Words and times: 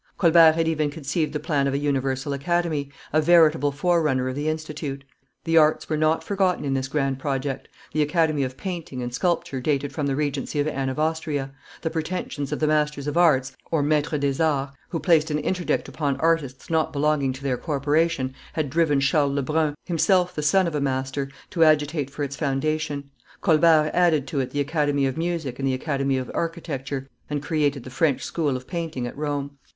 Colbert 0.17 0.53
had 0.53 0.67
even 0.67 0.89
conceived 0.89 1.31
the 1.31 1.39
plan 1.39 1.67
of 1.67 1.75
a 1.75 1.77
Universal 1.77 2.33
Academy, 2.33 2.89
a 3.13 3.21
veritable 3.21 3.71
forerunner 3.71 4.27
of 4.27 4.33
the 4.35 4.47
Institute. 4.49 5.03
The 5.43 5.59
arts 5.59 5.89
were 5.89 5.95
not 5.95 6.23
forgotten 6.23 6.65
in 6.65 6.73
this 6.73 6.87
grand 6.87 7.19
project; 7.19 7.67
the 7.93 8.01
academy 8.01 8.41
of 8.41 8.57
painting 8.57 9.03
and 9.03 9.13
sculpture 9.13 9.61
dated 9.61 9.93
from 9.93 10.07
the 10.07 10.15
regency 10.15 10.59
of 10.59 10.67
Anne 10.67 10.89
of 10.89 10.97
Austria; 10.97 11.51
the 11.83 11.91
pretensions 11.91 12.51
of 12.51 12.57
the 12.59 12.65
Masters 12.65 13.05
of 13.05 13.15
Arts 13.15 13.55
(maitres 13.71 14.23
is 14.23 14.39
arts), 14.41 14.75
who 14.89 14.99
placed 14.99 15.29
an 15.29 15.37
interdict 15.37 15.87
upon 15.87 16.15
artists 16.17 16.71
not 16.71 16.91
belonging 16.91 17.31
to 17.33 17.43
their 17.43 17.55
corporation, 17.55 18.33
had 18.53 18.71
driven 18.71 19.01
Charles 19.01 19.33
Lebrun, 19.33 19.75
himself 19.85 20.33
the 20.33 20.41
son 20.41 20.65
of 20.65 20.73
a 20.73 20.81
Master, 20.81 21.29
to 21.51 21.63
agitate 21.63 22.09
for 22.09 22.23
its 22.23 22.35
foundation; 22.35 23.11
Colbert 23.41 23.91
added 23.93 24.25
to 24.25 24.39
it 24.39 24.49
the 24.49 24.61
academy 24.61 25.05
of 25.05 25.15
music 25.15 25.59
and 25.59 25.67
the 25.67 25.75
academy 25.75 26.17
of 26.17 26.31
architecture, 26.33 27.07
and 27.29 27.43
created 27.43 27.83
the 27.83 27.91
French 27.91 28.23
school 28.23 28.57
of 28.57 28.65
painting 28.65 29.05
at 29.05 29.15
Rome. 29.15 29.59